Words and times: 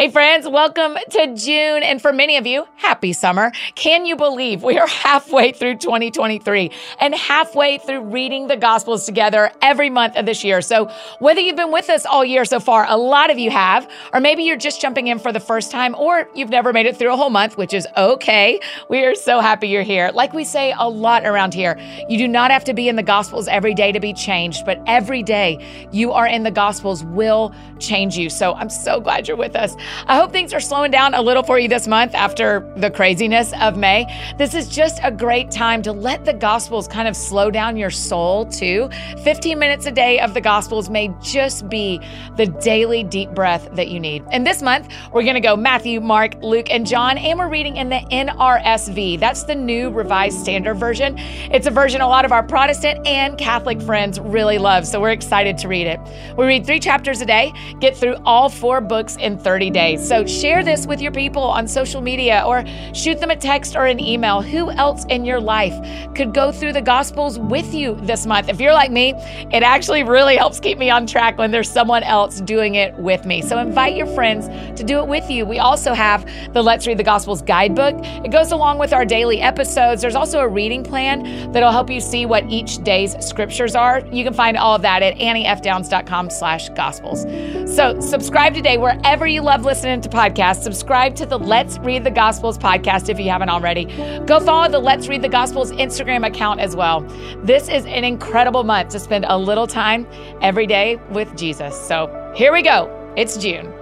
Hey, 0.00 0.10
friends, 0.10 0.48
welcome 0.48 0.96
to 1.10 1.34
June. 1.34 1.82
And 1.82 2.00
for 2.00 2.10
many 2.10 2.38
of 2.38 2.46
you, 2.46 2.64
happy 2.76 3.12
summer. 3.12 3.52
Can 3.74 4.06
you 4.06 4.16
believe 4.16 4.62
we 4.62 4.78
are 4.78 4.86
halfway 4.86 5.52
through 5.52 5.76
2023 5.76 6.70
and 7.00 7.14
halfway 7.14 7.76
through 7.76 8.04
reading 8.04 8.46
the 8.46 8.56
Gospels 8.56 9.04
together 9.04 9.52
every 9.60 9.90
month 9.90 10.16
of 10.16 10.24
this 10.24 10.42
year? 10.42 10.62
So, 10.62 10.90
whether 11.18 11.42
you've 11.42 11.56
been 11.56 11.70
with 11.70 11.90
us 11.90 12.06
all 12.06 12.24
year 12.24 12.46
so 12.46 12.60
far, 12.60 12.86
a 12.88 12.96
lot 12.96 13.30
of 13.30 13.38
you 13.38 13.50
have, 13.50 13.90
or 14.14 14.20
maybe 14.20 14.42
you're 14.42 14.56
just 14.56 14.80
jumping 14.80 15.08
in 15.08 15.18
for 15.18 15.32
the 15.32 15.38
first 15.38 15.70
time, 15.70 15.94
or 15.94 16.30
you've 16.34 16.48
never 16.48 16.72
made 16.72 16.86
it 16.86 16.96
through 16.96 17.12
a 17.12 17.16
whole 17.16 17.28
month, 17.28 17.58
which 17.58 17.74
is 17.74 17.86
okay. 17.98 18.58
We 18.88 19.04
are 19.04 19.14
so 19.14 19.40
happy 19.40 19.68
you're 19.68 19.82
here. 19.82 20.10
Like 20.14 20.32
we 20.32 20.44
say 20.44 20.72
a 20.78 20.88
lot 20.88 21.26
around 21.26 21.52
here, 21.52 21.78
you 22.08 22.16
do 22.16 22.26
not 22.26 22.50
have 22.50 22.64
to 22.64 22.72
be 22.72 22.88
in 22.88 22.96
the 22.96 23.02
Gospels 23.02 23.48
every 23.48 23.74
day 23.74 23.92
to 23.92 24.00
be 24.00 24.14
changed, 24.14 24.64
but 24.64 24.82
every 24.86 25.22
day 25.22 25.88
you 25.92 26.12
are 26.12 26.26
in 26.26 26.42
the 26.42 26.50
Gospels 26.50 27.04
will 27.04 27.54
change 27.78 28.16
you. 28.16 28.30
So, 28.30 28.54
I'm 28.54 28.70
so 28.70 28.98
glad 28.98 29.28
you're 29.28 29.36
with 29.36 29.54
us. 29.54 29.76
I 30.06 30.16
hope 30.16 30.32
things 30.32 30.52
are 30.52 30.60
slowing 30.60 30.90
down 30.90 31.14
a 31.14 31.22
little 31.22 31.42
for 31.42 31.58
you 31.58 31.68
this 31.68 31.86
month 31.86 32.14
after 32.14 32.70
the 32.76 32.90
craziness 32.90 33.52
of 33.60 33.76
May. 33.76 34.06
This 34.38 34.54
is 34.54 34.68
just 34.68 35.00
a 35.02 35.10
great 35.10 35.50
time 35.50 35.82
to 35.82 35.92
let 35.92 36.24
the 36.24 36.32
Gospels 36.32 36.88
kind 36.88 37.08
of 37.08 37.16
slow 37.16 37.50
down 37.50 37.76
your 37.76 37.90
soul 37.90 38.46
too. 38.46 38.88
15 39.22 39.58
minutes 39.58 39.86
a 39.86 39.90
day 39.90 40.20
of 40.20 40.34
the 40.34 40.40
Gospels 40.40 40.88
may 40.88 41.12
just 41.20 41.68
be 41.68 42.00
the 42.36 42.46
daily 42.46 43.02
deep 43.02 43.30
breath 43.30 43.68
that 43.72 43.88
you 43.88 44.00
need. 44.00 44.24
And 44.30 44.46
this 44.46 44.62
month, 44.62 44.88
we're 45.12 45.22
going 45.22 45.34
to 45.34 45.40
go 45.40 45.56
Matthew, 45.56 46.00
Mark, 46.00 46.34
Luke, 46.42 46.70
and 46.70 46.86
John, 46.86 47.18
and 47.18 47.38
we're 47.38 47.48
reading 47.48 47.76
in 47.76 47.88
the 47.88 48.00
NRSV. 48.10 49.18
That's 49.18 49.44
the 49.44 49.54
new 49.54 49.90
Revised 49.90 50.38
Standard 50.38 50.74
Version. 50.74 51.16
It's 51.18 51.66
a 51.66 51.70
version 51.70 52.00
a 52.00 52.08
lot 52.08 52.24
of 52.24 52.32
our 52.32 52.42
Protestant 52.42 53.06
and 53.06 53.36
Catholic 53.36 53.80
friends 53.82 54.20
really 54.20 54.58
love, 54.58 54.86
so 54.86 55.00
we're 55.00 55.10
excited 55.10 55.58
to 55.58 55.68
read 55.68 55.86
it. 55.86 56.00
We 56.36 56.46
read 56.46 56.64
three 56.64 56.80
chapters 56.80 57.20
a 57.20 57.26
day, 57.26 57.52
get 57.80 57.96
through 57.96 58.16
all 58.24 58.48
four 58.48 58.80
books 58.80 59.16
in 59.16 59.36
30 59.36 59.70
days 59.70 59.79
So 59.98 60.26
share 60.26 60.62
this 60.62 60.86
with 60.86 61.00
your 61.00 61.12
people 61.12 61.42
on 61.42 61.66
social 61.66 62.00
media 62.00 62.42
or 62.46 62.64
shoot 62.92 63.18
them 63.18 63.30
a 63.30 63.36
text 63.36 63.76
or 63.76 63.86
an 63.86 63.98
email. 63.98 64.42
Who 64.42 64.70
else 64.70 65.04
in 65.06 65.24
your 65.24 65.40
life 65.40 65.74
could 66.14 66.34
go 66.34 66.52
through 66.52 66.74
the 66.74 66.82
Gospels 66.82 67.38
with 67.38 67.72
you 67.72 67.94
this 68.02 68.26
month? 68.26 68.48
If 68.48 68.60
you're 68.60 68.74
like 68.74 68.90
me, 68.90 69.14
it 69.52 69.62
actually 69.62 70.02
really 70.02 70.36
helps 70.36 70.60
keep 70.60 70.76
me 70.76 70.90
on 70.90 71.06
track 71.06 71.38
when 71.38 71.50
there's 71.50 71.70
someone 71.70 72.02
else 72.02 72.40
doing 72.42 72.74
it 72.74 72.94
with 72.96 73.24
me. 73.24 73.40
So 73.40 73.58
invite 73.58 73.96
your 73.96 74.06
friends 74.08 74.48
to 74.78 74.84
do 74.84 74.98
it 74.98 75.08
with 75.08 75.30
you. 75.30 75.46
We 75.46 75.58
also 75.58 75.94
have 75.94 76.30
the 76.52 76.62
Let's 76.62 76.86
Read 76.86 76.98
the 76.98 77.04
Gospels 77.04 77.40
guidebook. 77.40 77.94
It 78.24 78.30
goes 78.30 78.52
along 78.52 78.78
with 78.78 78.92
our 78.92 79.06
daily 79.06 79.40
episodes. 79.40 80.02
There's 80.02 80.14
also 80.14 80.40
a 80.40 80.48
reading 80.48 80.84
plan 80.84 81.52
that'll 81.52 81.72
help 81.72 81.88
you 81.90 82.00
see 82.00 82.26
what 82.26 82.44
each 82.50 82.82
day's 82.84 83.16
scriptures 83.24 83.74
are. 83.74 84.00
You 84.12 84.24
can 84.24 84.34
find 84.34 84.56
all 84.56 84.74
of 84.74 84.82
that 84.82 85.02
at 85.02 85.16
anniefdowns.com 85.16 86.28
slash 86.30 86.68
gospels. 86.70 87.22
So 87.74 87.98
subscribe 88.00 88.52
today 88.54 88.76
wherever 88.76 89.26
you 89.26 89.40
love 89.40 89.64
listening 89.70 90.00
to 90.00 90.08
podcasts, 90.08 90.64
subscribe 90.64 91.14
to 91.14 91.24
the 91.24 91.38
Let's 91.38 91.78
Read 91.78 92.02
the 92.02 92.10
Gospels 92.10 92.58
podcast 92.58 93.08
if 93.08 93.20
you 93.20 93.30
haven't 93.30 93.50
already. 93.50 93.84
Go 94.26 94.40
follow 94.40 94.68
the 94.68 94.80
Let's 94.80 95.06
Read 95.06 95.22
the 95.22 95.28
Gospels 95.28 95.70
Instagram 95.70 96.26
account 96.26 96.58
as 96.58 96.74
well. 96.74 97.02
This 97.44 97.68
is 97.68 97.86
an 97.86 98.02
incredible 98.02 98.64
month 98.64 98.88
to 98.88 98.98
spend 98.98 99.26
a 99.28 99.38
little 99.38 99.68
time 99.68 100.08
every 100.42 100.66
day 100.66 100.96
with 101.12 101.36
Jesus. 101.36 101.80
So 101.86 102.32
here 102.34 102.52
we 102.52 102.62
go. 102.62 103.14
It's 103.16 103.36
June. 103.36 103.79